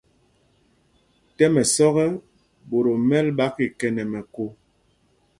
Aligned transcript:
Tɛ́m 1.35 1.53
ɛsɔ́k 1.61 1.95
ɛ, 2.05 2.07
ɓot 2.69 2.85
o 2.91 2.93
mɛ́l 3.07 3.27
ɓá 3.37 3.45
kikɛ 3.55 3.87
nɛ 3.95 4.03
mɛkō. 4.11 4.45